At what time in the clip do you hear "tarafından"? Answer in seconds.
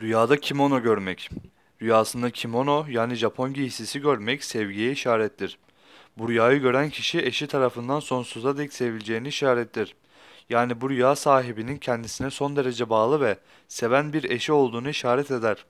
7.46-8.00